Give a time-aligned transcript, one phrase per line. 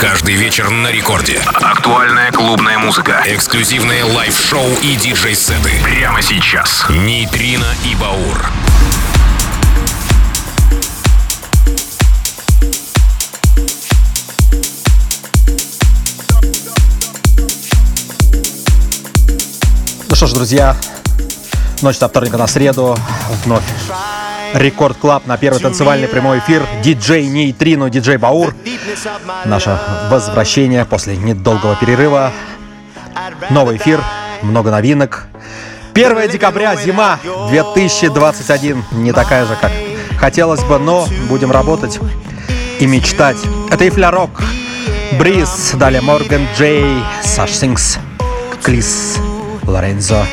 [0.00, 1.40] Каждый вечер на рекорде.
[1.54, 3.20] Актуальная клубная музыка.
[3.26, 5.72] Эксклюзивные live-шоу и диджей-сеты.
[5.82, 6.86] Прямо сейчас.
[6.88, 8.46] Нейтрино и Баур.
[20.08, 20.76] Ну что ж, друзья,
[21.82, 22.96] ночь со вторника на среду.
[23.44, 23.64] Вновь
[24.54, 26.66] Record Club на первый танцевальный прямой эфир.
[26.82, 28.54] Диджей Нейтрино, диджей Баур.
[29.44, 29.78] Наше
[30.10, 32.32] возвращение после недолгого перерыва.
[33.50, 34.00] Новый эфир,
[34.42, 35.26] много новинок.
[35.94, 37.18] 1 декабря, зима
[37.48, 38.84] 2021.
[38.92, 39.72] Не такая же, как
[40.18, 41.98] хотелось бы, но будем работать
[42.78, 43.38] и мечтать.
[43.70, 44.30] Это Ифля Рок,
[45.18, 47.98] Бриз, далее Морган Джей, Саш Сингс,
[48.62, 49.16] Клис,
[49.64, 50.24] Лорензо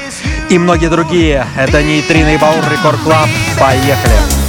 [0.50, 1.46] и многие другие.
[1.58, 3.30] Это Нейтрино и Баур Рекорд Клаб.
[3.60, 4.45] Поехали!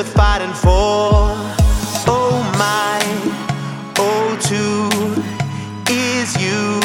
[0.00, 1.36] worth fighting for.
[2.08, 2.98] Oh my,
[3.98, 4.88] oh two
[5.92, 6.80] is you.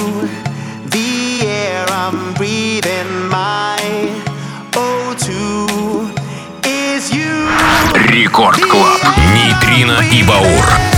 [0.89, 3.79] The air I'm breathing, my
[4.75, 6.11] oh two
[6.67, 7.47] is you.
[8.09, 9.01] Рекорд Клаб.
[9.33, 10.94] Нейтрино и Баур.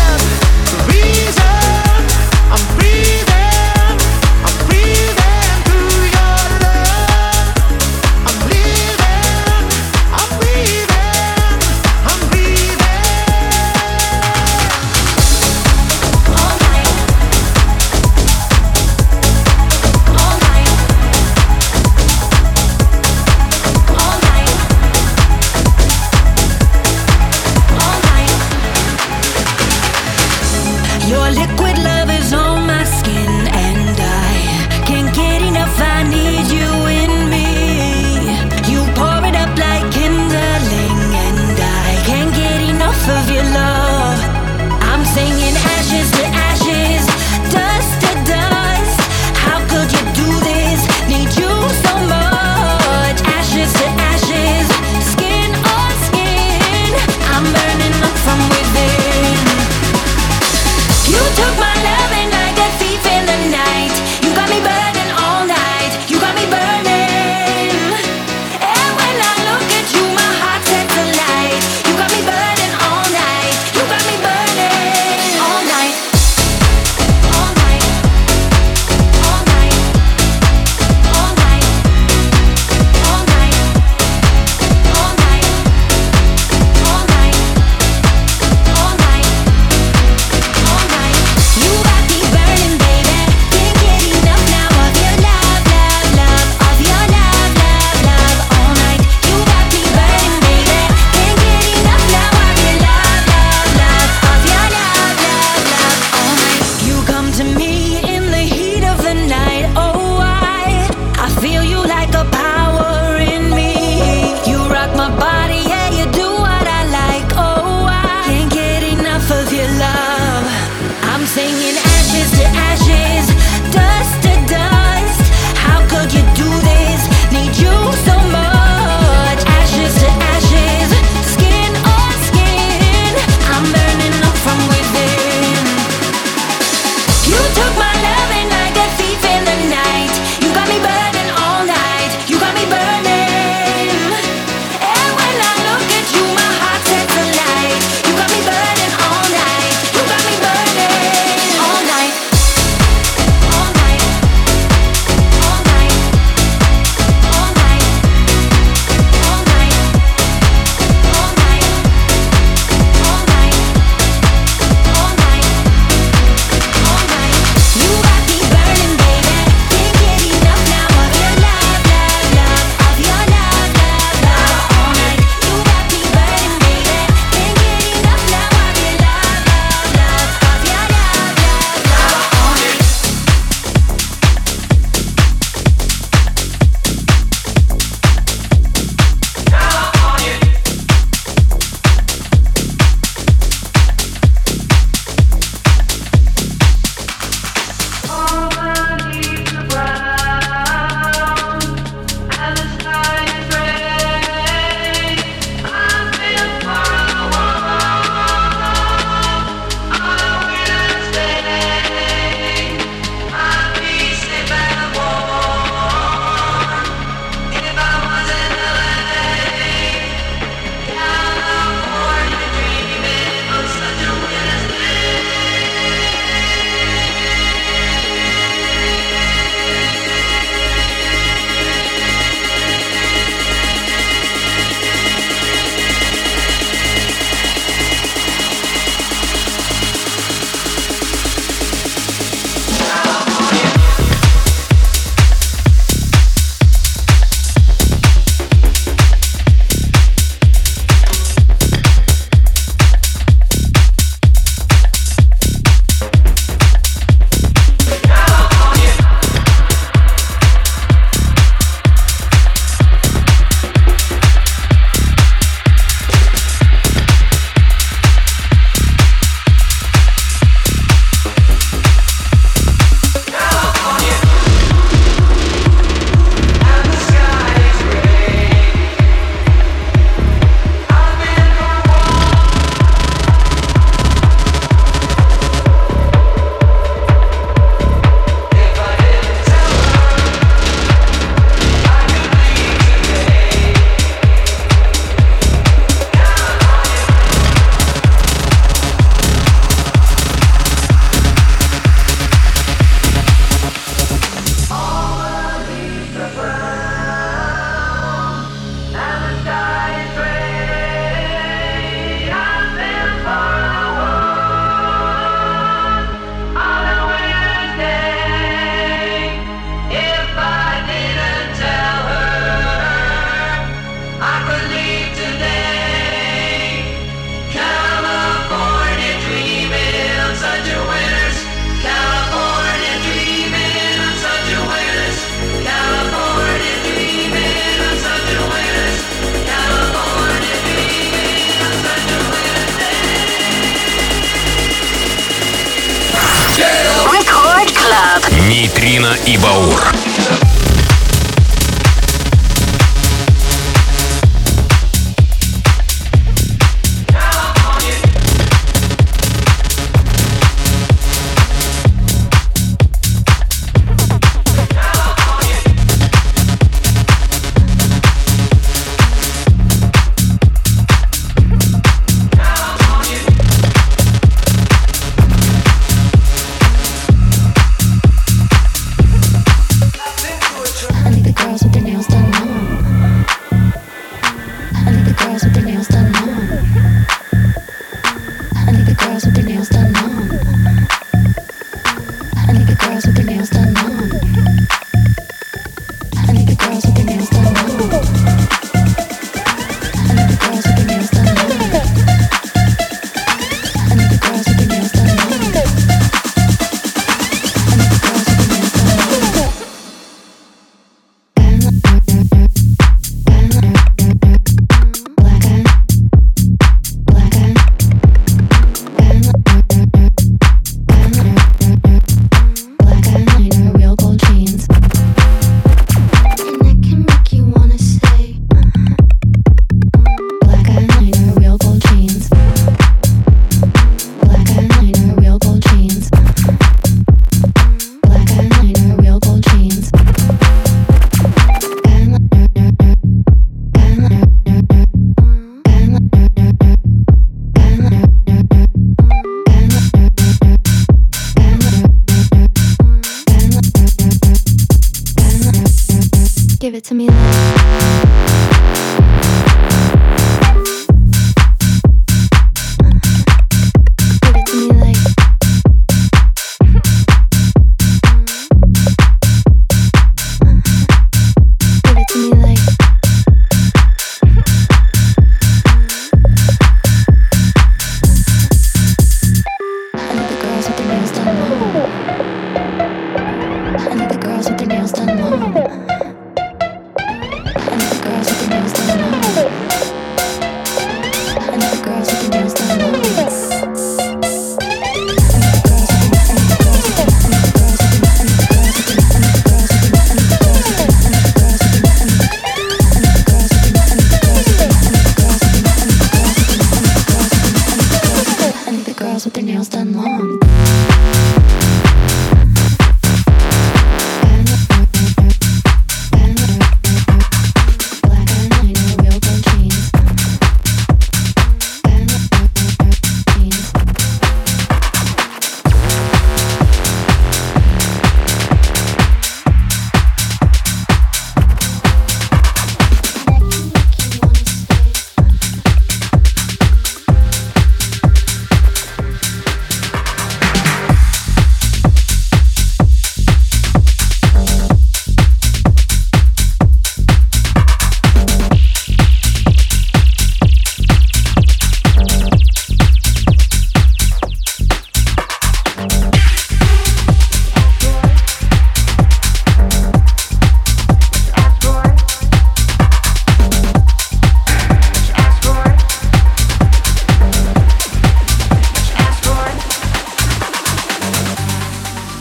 [348.68, 349.94] Нейтрино и Баур.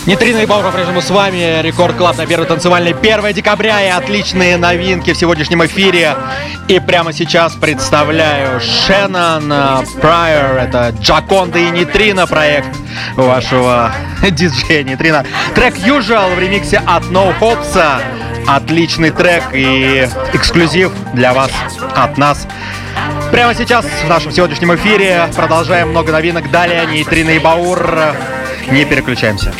[0.07, 1.61] Нейтрино и Баур по-прежнему с вами.
[1.61, 6.15] Record Club на первой танцевальной 1 декабря и отличные новинки в сегодняшнем эфире.
[6.69, 10.59] И прямо сейчас представляю Шеннон Прайер.
[10.59, 12.69] Это Джаконда и Нейтрино проект
[13.17, 13.91] вашего
[14.31, 15.25] диджея Нейтрино.
[15.53, 18.01] Трек Usual в ремиксе от No Hopes.
[18.47, 21.51] Отличный трек и эксклюзив для вас
[21.97, 22.47] от нас.
[23.29, 26.49] Прямо сейчас в нашем сегодняшнем эфире продолжаем много новинок.
[26.49, 28.15] Далее Нейтрино и Баур.
[28.71, 29.53] Не переключаемся.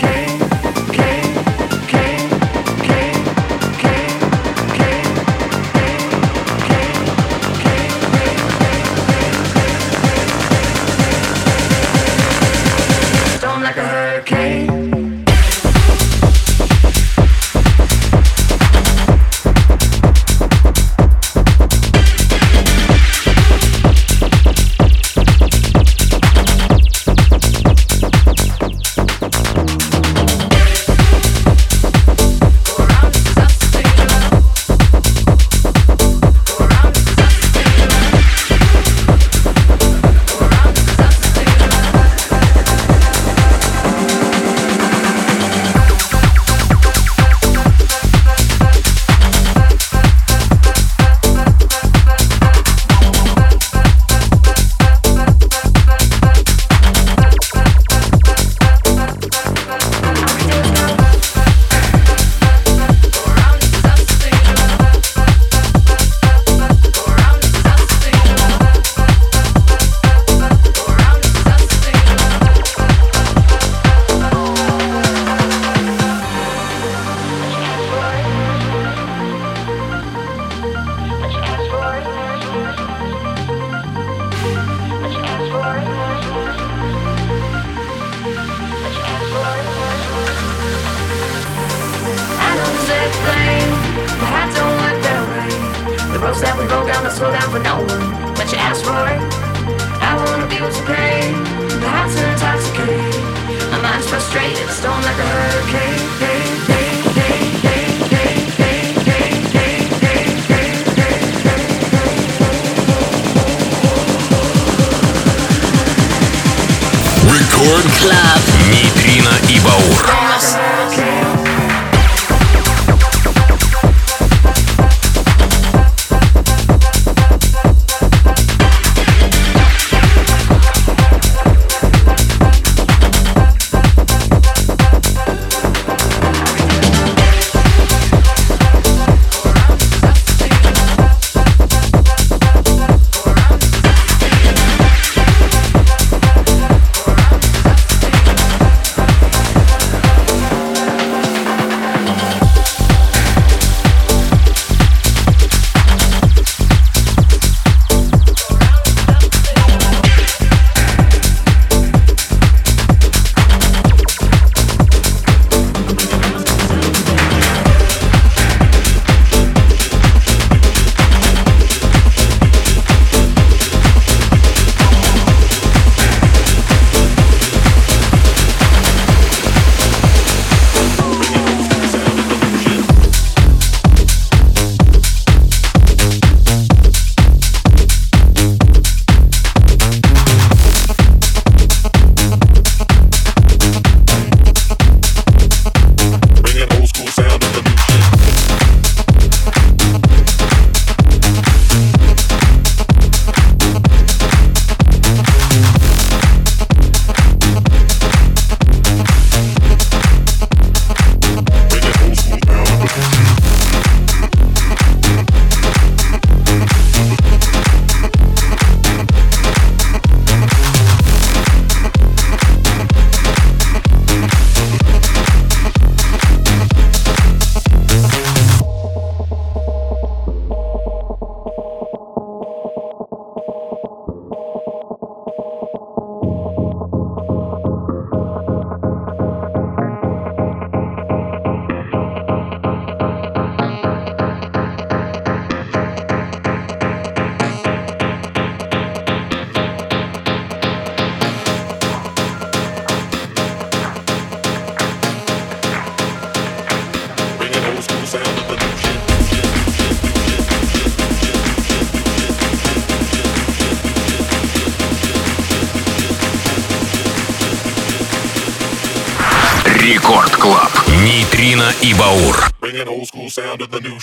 [273.58, 273.97] To the new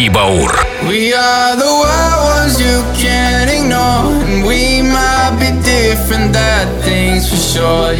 [0.00, 0.50] и Баур.
[0.88, 6.34] We are the wild ones you can't ignore And we might be different,
[6.82, 7.92] thing's for sure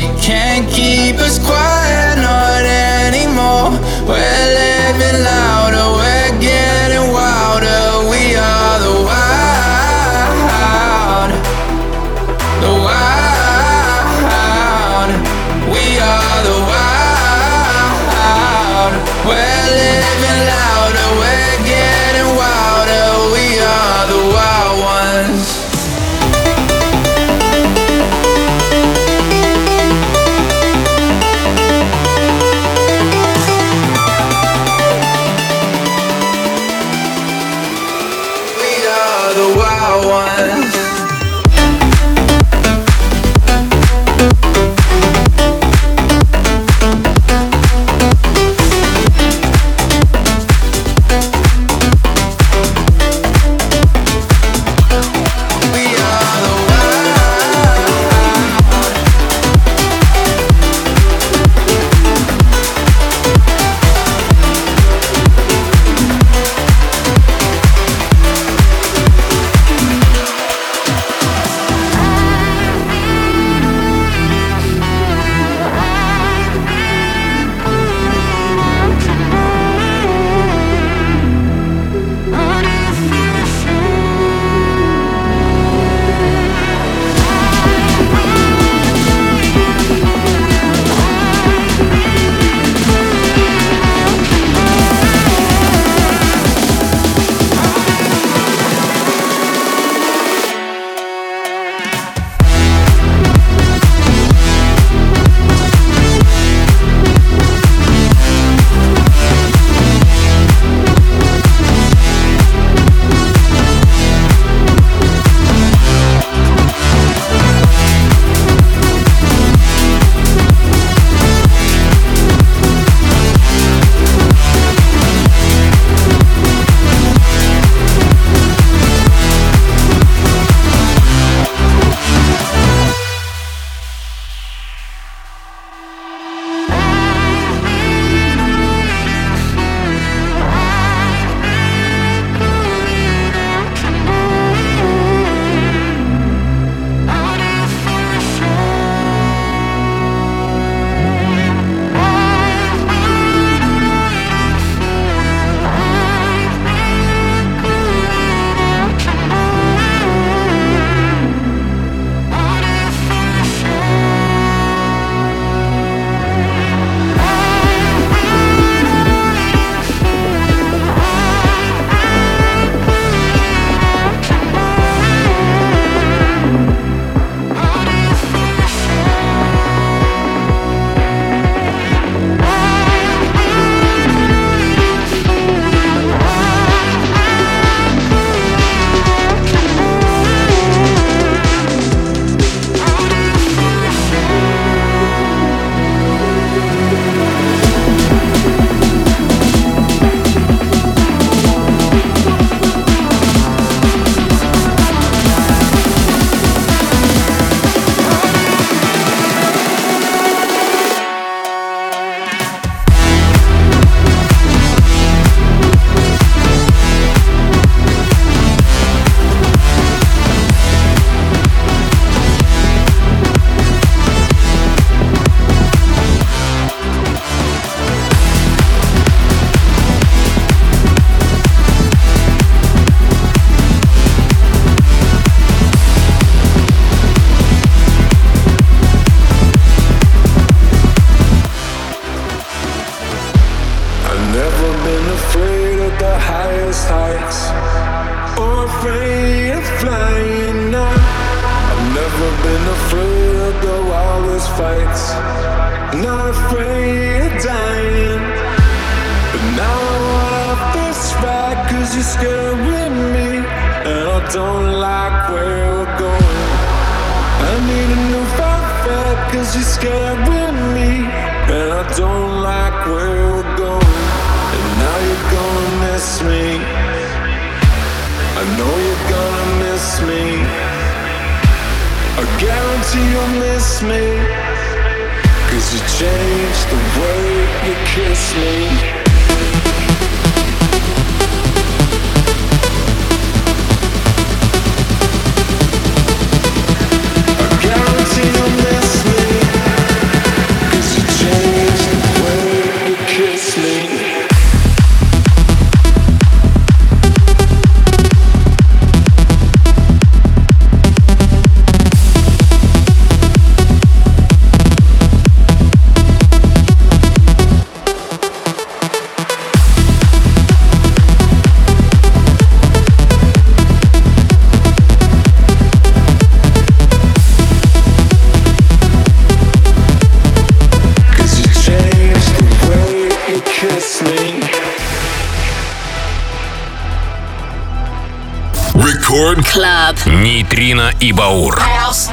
[339.21, 339.99] Club.
[340.07, 341.55] Нейтрино и Баур.
[341.59, 342.09] House.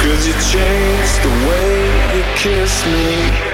[0.00, 3.49] Cause you changed the way you kiss me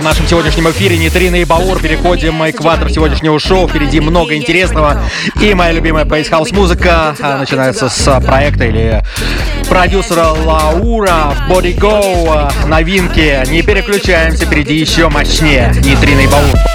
[0.00, 1.80] в нашем сегодняшнем эфире Нитрина и Баур.
[1.80, 3.68] Переходим к экватор сегодняшнего шоу.
[3.68, 5.00] Впереди много интересного.
[5.40, 9.02] И моя любимая Space House музыка а, начинается с проекта или
[9.68, 12.52] продюсера Лаура Body Go.
[12.66, 13.42] Новинки.
[13.50, 15.72] Не переключаемся, впереди еще мощнее.
[15.76, 16.73] Нитрина и Баур.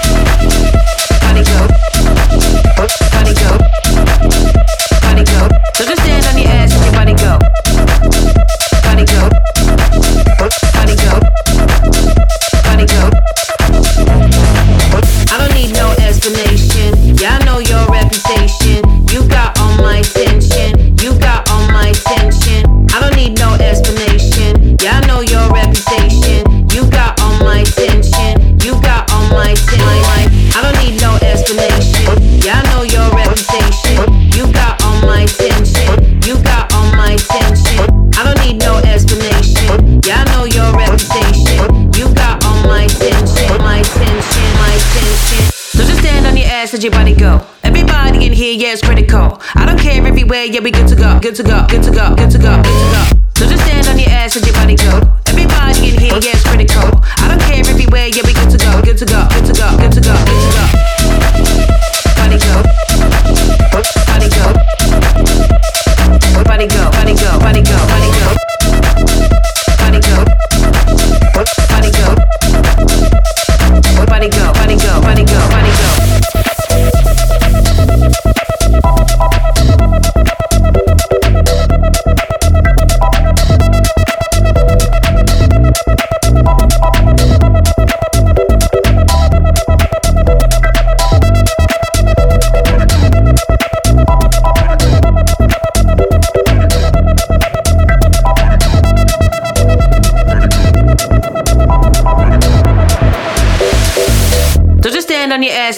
[51.21, 53.18] Good to go, good to go, good to go, good to go,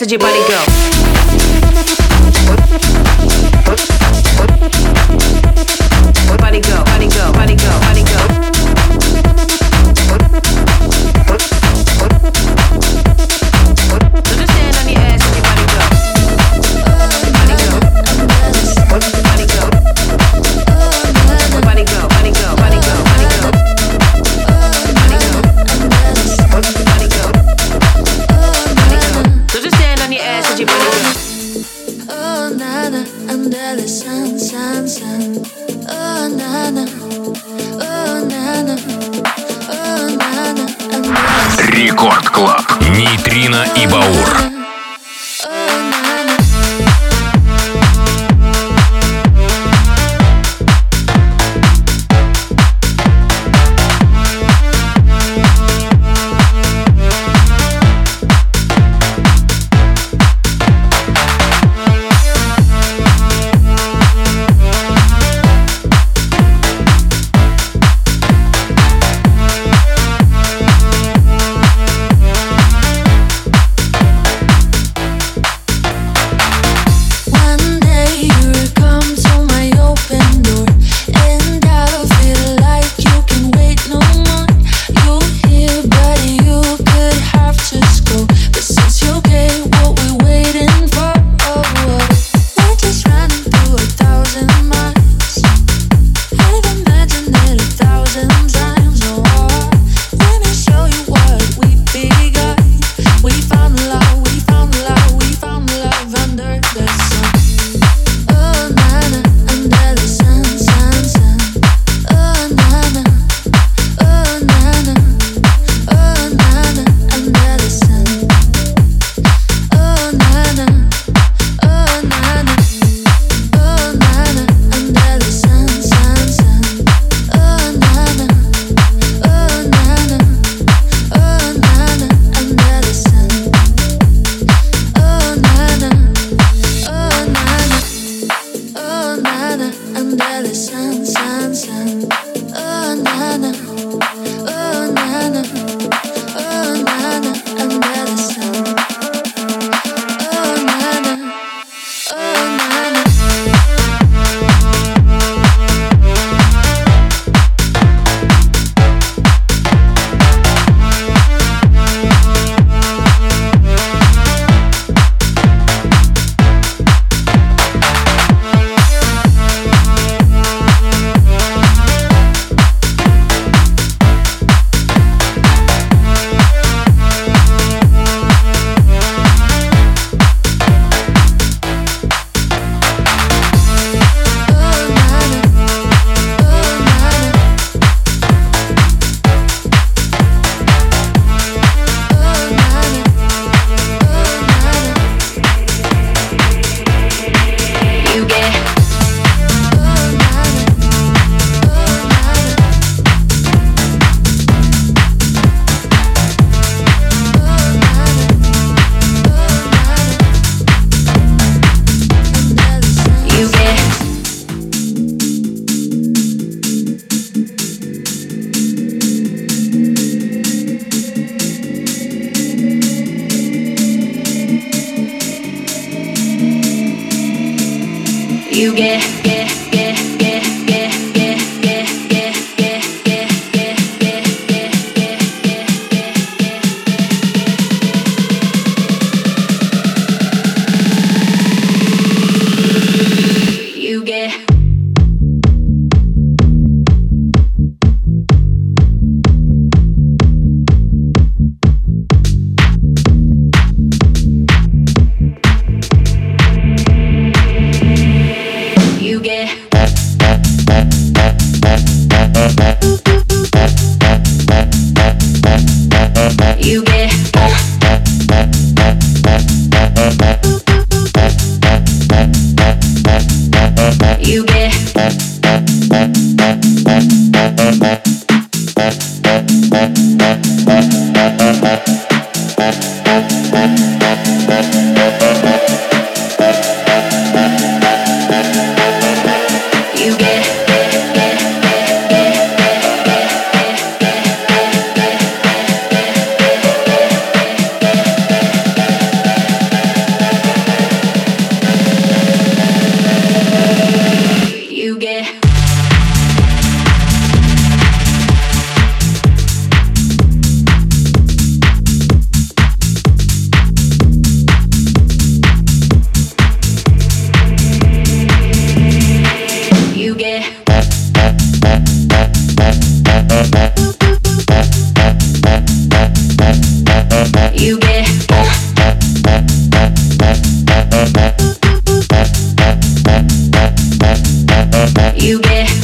[0.02, 0.41] message it, buddy.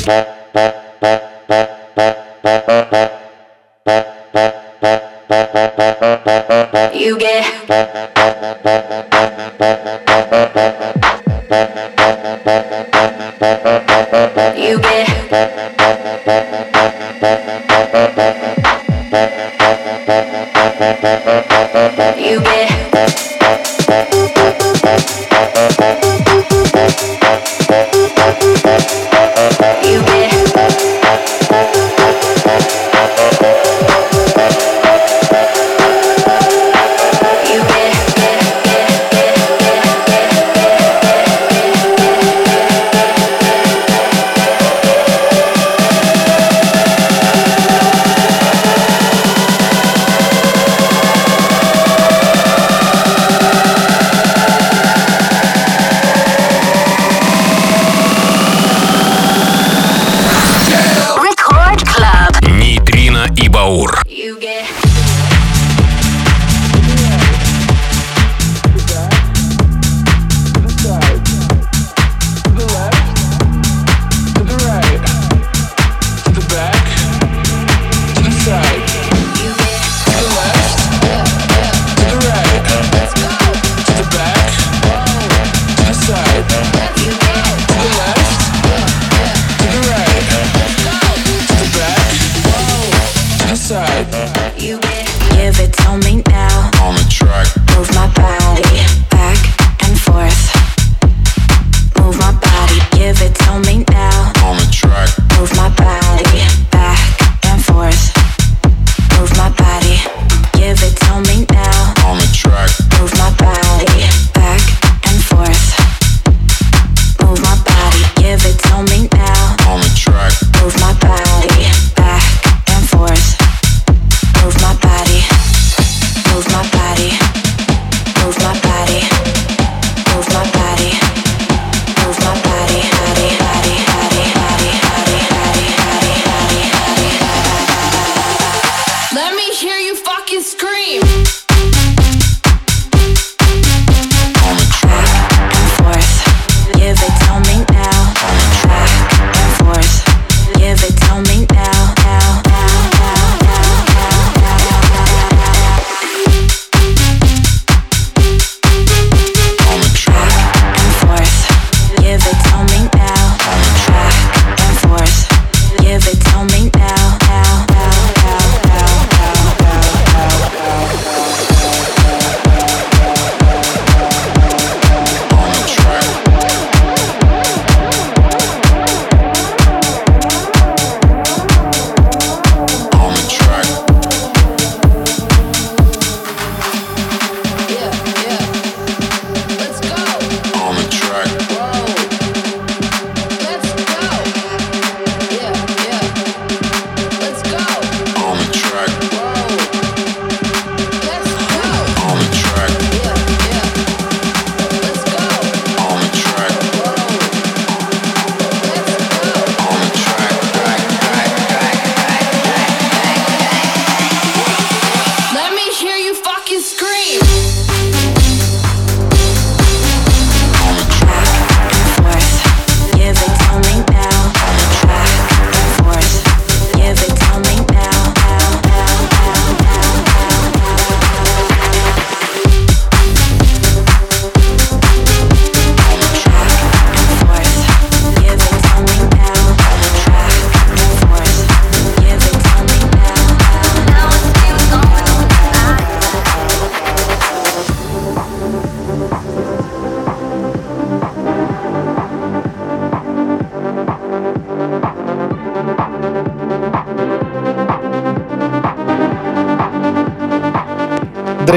[0.07, 0.13] You
[7.19, 7.43] get
[14.57, 15.07] You get
[22.17, 23.26] You get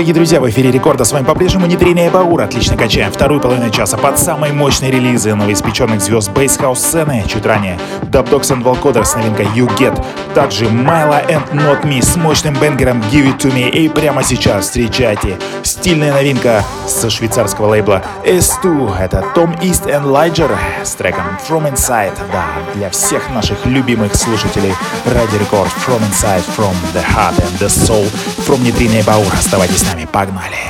[0.01, 2.41] Дорогие друзья, в эфире рекорда с вами по-прежнему Нитрина и.
[2.41, 7.23] Отлично качаем вторую половину часа под самые мощные релизы новоиспеченных звезд бейсхаус сцены.
[7.29, 10.03] Чуть ранее Dub Dogs and Volcoder с новинкой You Get.
[10.35, 13.69] Также Myla and Not Me с мощным бенгером Give It To Me.
[13.69, 15.37] И прямо сейчас встречайте
[15.81, 18.99] стильная новинка со швейцарского лейбла S2.
[18.99, 20.55] Это Tom East and Liger
[20.85, 22.13] с треком From Inside.
[22.31, 24.75] Да, для всех наших любимых слушателей
[25.07, 28.07] Ради Рекорд From Inside, From the Heart and the Soul.
[28.47, 29.33] From Нитрина и Баур.
[29.33, 30.70] Оставайтесь с нами, погнали!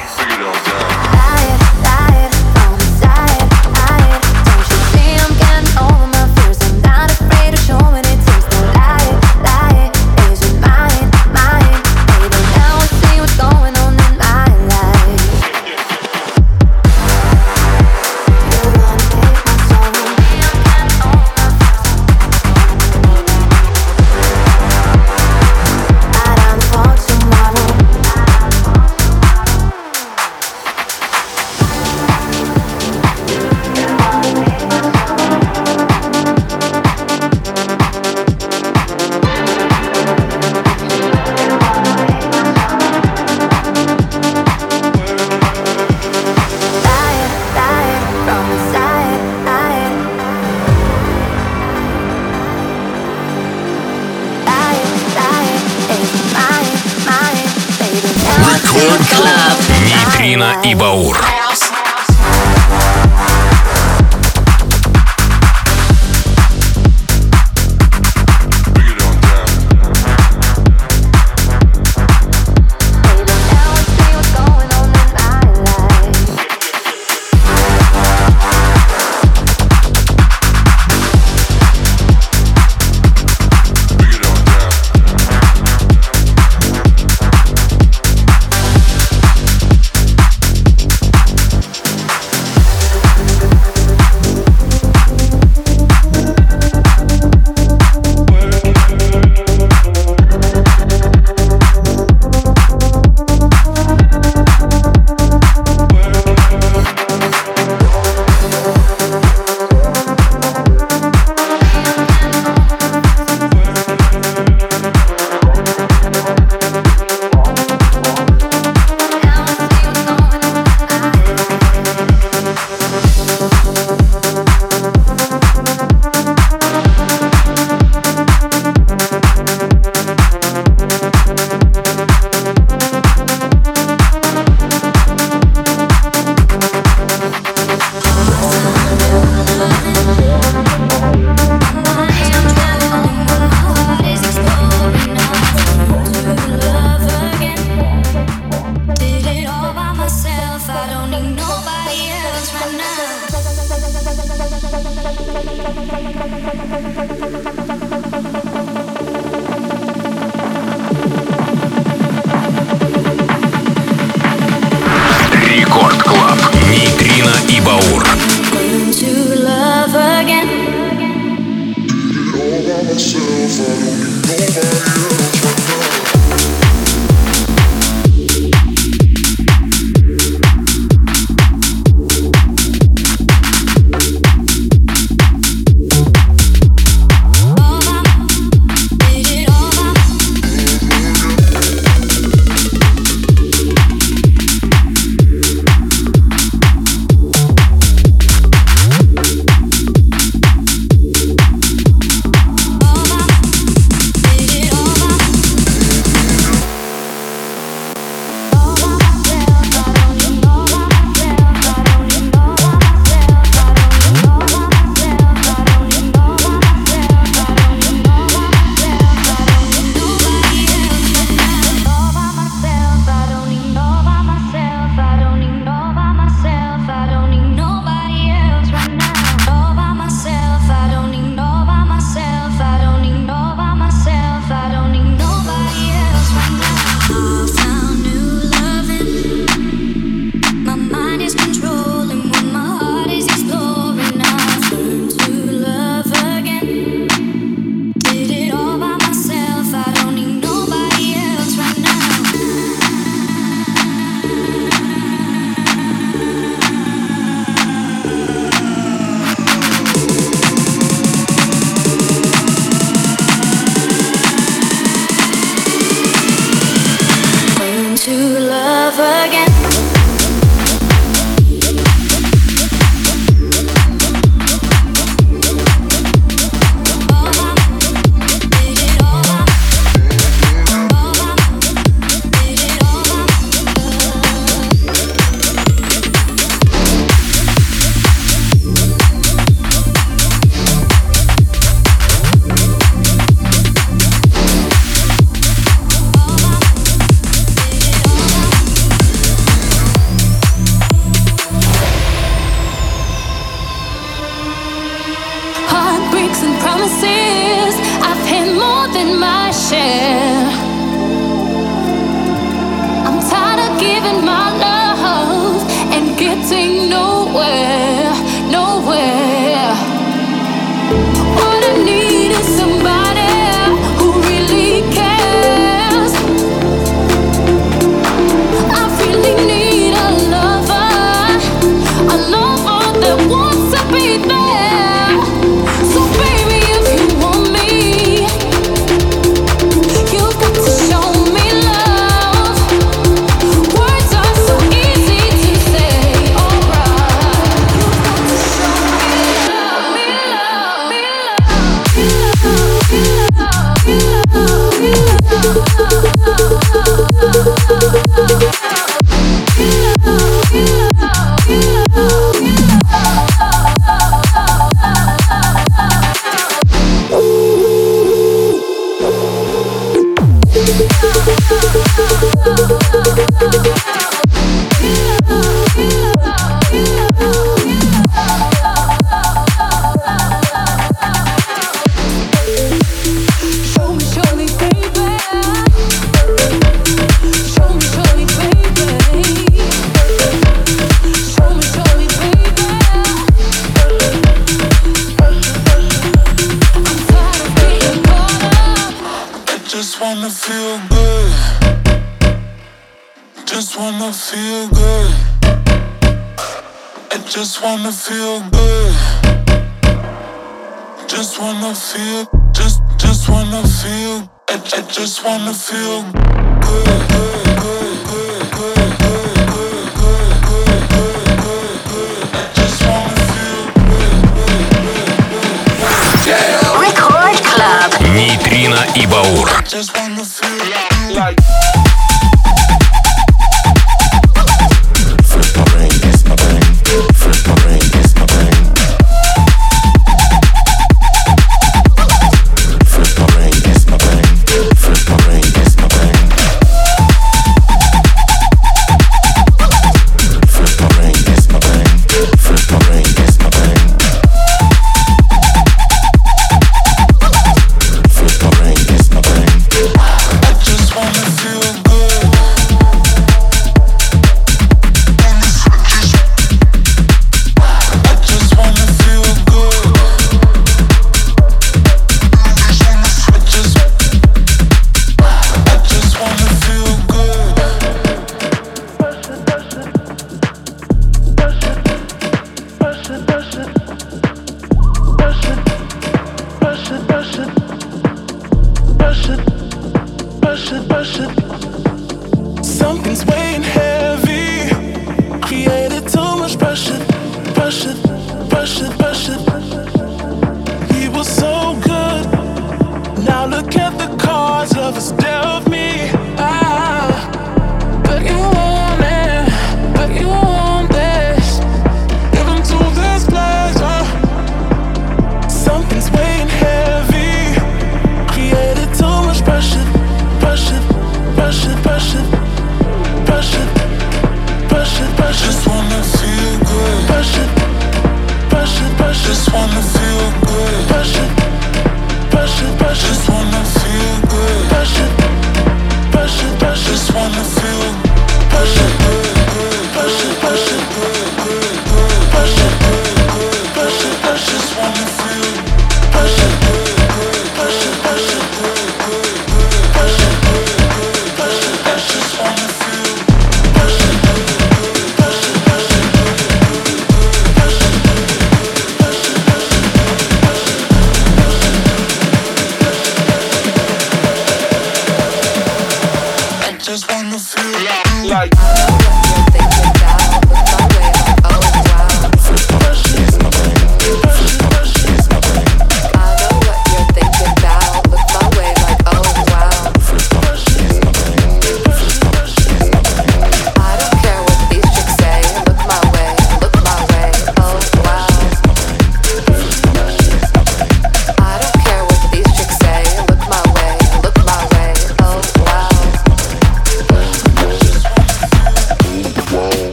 [415.73, 416.20] you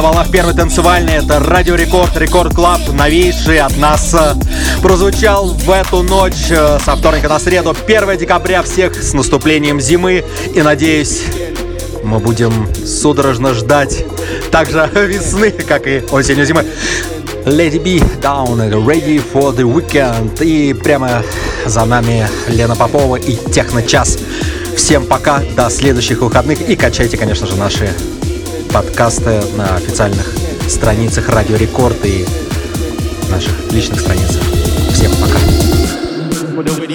[0.00, 1.16] на волнах первой танцевальной.
[1.16, 4.14] Это Радио Рекорд, Record Club, новейший от нас.
[4.14, 4.32] Э,
[4.80, 8.62] прозвучал в эту ночь э, со вторника на среду, 1 декабря.
[8.62, 10.24] Всех с наступлением зимы.
[10.54, 11.24] И надеюсь,
[12.02, 14.06] мы будем судорожно ждать
[14.50, 16.64] также весны, как и осенью зимы.
[17.44, 20.42] Lady B Down, Ready for the Weekend.
[20.42, 21.22] И прямо
[21.66, 24.16] за нами Лена Попова и Техно-час.
[24.74, 26.62] Всем пока, до следующих выходных.
[26.62, 27.92] И качайте, конечно же, наши
[28.72, 30.32] подкасты на официальных
[30.68, 32.24] страницах Радио Рекорд и
[33.30, 34.59] наших личных страницах.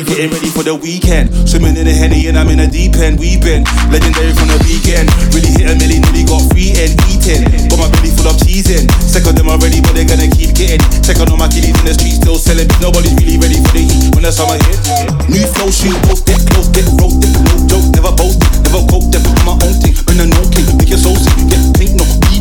[0.06, 1.34] getting ready for the weekend.
[1.50, 3.18] Swimming in the henny and I'm in a deep end.
[3.18, 5.10] We been legendary from the weekend.
[5.34, 7.42] Really hit a milli, nearly got free and eating.
[7.68, 8.86] Got my belly full of teasing.
[8.86, 8.92] in.
[9.02, 10.82] Sick of them already, but they're gonna keep getting.
[11.02, 12.70] Checking on my kiddies in the streets still selling.
[12.80, 14.86] Nobody's really ready for the heat when the summer hits.
[15.26, 18.38] New flow, shoot, post it, close get roast it, no joke, never boast,
[18.68, 19.96] never quote, never do my own thing.
[20.06, 22.35] Been a no king, make your soul sick, get pink, no beat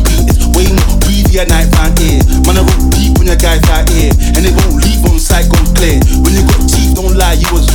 [1.39, 1.67] a night
[1.99, 2.21] here.
[2.21, 2.39] Eh?
[2.47, 4.33] Man, I roll deep when your guys out here, eh?
[4.35, 5.99] and they won't leave on sight gone clear.
[6.23, 7.65] When you got teeth, don't lie, you was.